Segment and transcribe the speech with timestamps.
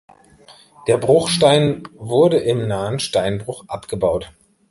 [0.87, 4.31] Der Bruchstein wurde im nahen Steinbruch abgebaut.